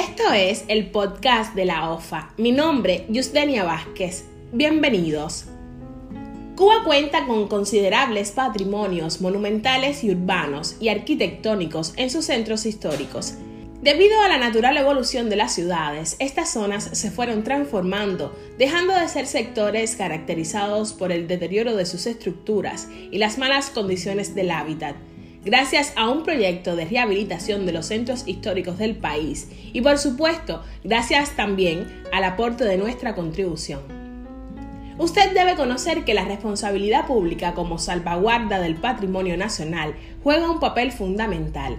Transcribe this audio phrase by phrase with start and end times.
[0.00, 2.32] Esto es el podcast de la OFA.
[2.38, 4.24] Mi nombre, Yusdenia Vázquez.
[4.50, 5.44] Bienvenidos.
[6.56, 13.34] Cuba cuenta con considerables patrimonios monumentales y urbanos y arquitectónicos en sus centros históricos.
[13.82, 19.06] Debido a la natural evolución de las ciudades, estas zonas se fueron transformando, dejando de
[19.06, 24.96] ser sectores caracterizados por el deterioro de sus estructuras y las malas condiciones del hábitat,
[25.44, 30.62] gracias a un proyecto de rehabilitación de los centros históricos del país y por supuesto
[30.84, 33.80] gracias también al aporte de nuestra contribución.
[34.98, 40.92] Usted debe conocer que la responsabilidad pública como salvaguarda del patrimonio nacional juega un papel
[40.92, 41.78] fundamental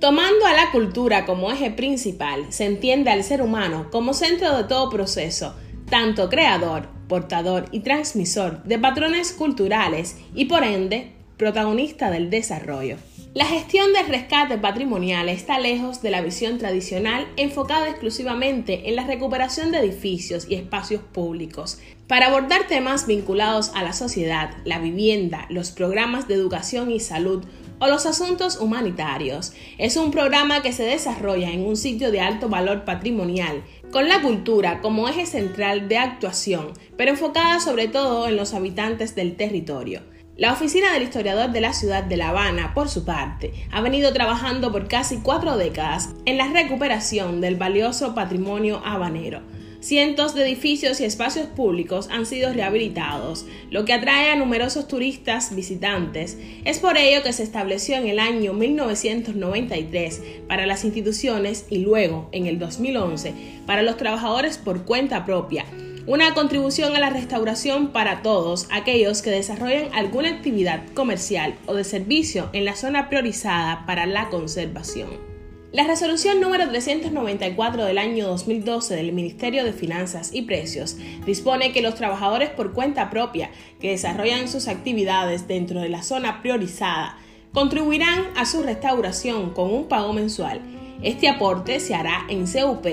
[0.00, 4.62] Tomando a la cultura como eje principal, se entiende al ser humano como centro de
[4.62, 5.56] todo proceso,
[5.90, 12.96] tanto creador, portador y transmisor de patrones culturales y por ende protagonista del desarrollo.
[13.32, 19.06] La gestión del rescate patrimonial está lejos de la visión tradicional enfocada exclusivamente en la
[19.06, 21.78] recuperación de edificios y espacios públicos.
[22.08, 27.44] Para abordar temas vinculados a la sociedad, la vivienda, los programas de educación y salud,
[27.80, 29.52] o los asuntos humanitarios.
[29.78, 34.20] Es un programa que se desarrolla en un sitio de alto valor patrimonial, con la
[34.20, 40.02] cultura como eje central de actuación, pero enfocada sobre todo en los habitantes del territorio.
[40.38, 44.12] La oficina del historiador de la ciudad de La Habana, por su parte, ha venido
[44.12, 49.40] trabajando por casi cuatro décadas en la recuperación del valioso patrimonio habanero
[49.80, 55.54] Cientos de edificios y espacios públicos han sido rehabilitados, lo que atrae a numerosos turistas
[55.54, 56.36] visitantes.
[56.64, 62.28] Es por ello que se estableció en el año 1993 para las instituciones y luego,
[62.32, 63.32] en el 2011,
[63.66, 65.64] para los trabajadores por cuenta propia,
[66.08, 71.84] una contribución a la restauración para todos aquellos que desarrollan alguna actividad comercial o de
[71.84, 75.27] servicio en la zona priorizada para la conservación.
[75.70, 81.82] La resolución número 394 del año 2012 del Ministerio de Finanzas y Precios dispone que
[81.82, 87.18] los trabajadores por cuenta propia que desarrollan sus actividades dentro de la zona priorizada
[87.52, 90.62] contribuirán a su restauración con un pago mensual.
[91.02, 92.86] Este aporte se hará en CUP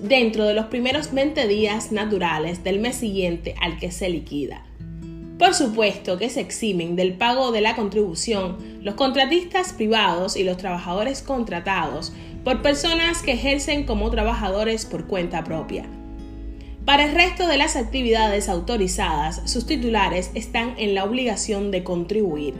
[0.00, 4.64] dentro de los primeros 20 días naturales del mes siguiente al que se liquida.
[5.38, 10.56] Por supuesto que se eximen del pago de la contribución los contratistas privados y los
[10.56, 12.12] trabajadores contratados
[12.42, 15.86] por personas que ejercen como trabajadores por cuenta propia.
[16.84, 22.54] Para el resto de las actividades autorizadas, sus titulares están en la obligación de contribuir.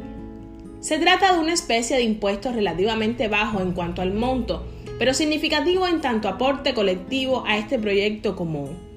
[0.80, 4.64] Se trata de una especie de impuesto relativamente bajo en cuanto al monto,
[5.00, 8.87] pero significativo en tanto aporte colectivo a este proyecto común.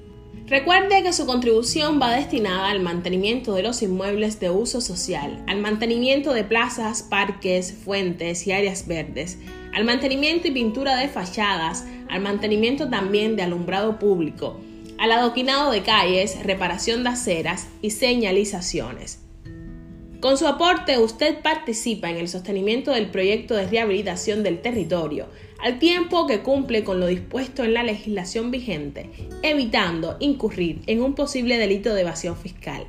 [0.46, 5.60] Recuerde que su contribución va destinada al mantenimiento de los inmuebles de uso social, al
[5.60, 9.38] mantenimiento de plazas, parques, fuentes y áreas verdes,
[9.72, 14.60] al mantenimiento y pintura de fachadas, al mantenimiento también de alumbrado público,
[14.98, 19.20] al adoquinado de calles, reparación de aceras y señalizaciones.
[20.22, 25.26] Con su aporte usted participa en el sostenimiento del proyecto de rehabilitación del territorio,
[25.60, 29.10] al tiempo que cumple con lo dispuesto en la legislación vigente,
[29.42, 32.86] evitando incurrir en un posible delito de evasión fiscal.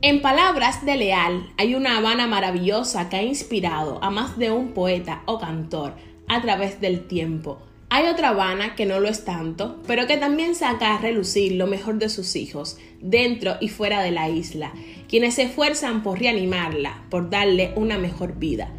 [0.00, 4.72] En palabras de Leal, hay una Habana maravillosa que ha inspirado a más de un
[4.72, 5.92] poeta o cantor
[6.28, 7.58] a través del tiempo,
[7.94, 11.68] hay otra Habana que no lo es tanto, pero que también saca a relucir lo
[11.68, 14.72] mejor de sus hijos, dentro y fuera de la isla,
[15.08, 18.72] quienes se esfuerzan por reanimarla, por darle una mejor vida.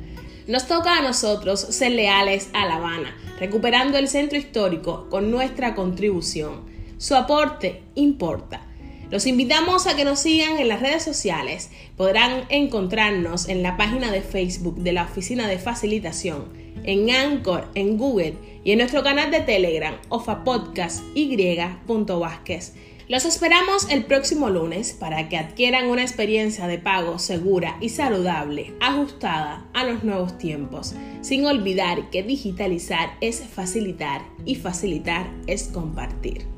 [0.47, 5.75] Nos toca a nosotros ser leales a La Habana, recuperando el centro histórico con nuestra
[5.75, 6.65] contribución.
[6.97, 8.64] Su aporte importa.
[9.11, 11.69] Los invitamos a que nos sigan en las redes sociales.
[11.95, 17.97] Podrán encontrarnos en la página de Facebook de la Oficina de Facilitación en Anchor, en
[17.97, 22.73] Google y en nuestro canal de Telegram, ofapodcasty.vázquez.
[23.07, 28.73] Los esperamos el próximo lunes para que adquieran una experiencia de pago segura y saludable,
[28.81, 36.54] ajustada a los nuevos tiempos, sin olvidar que digitalizar es facilitar y facilitar es compartir.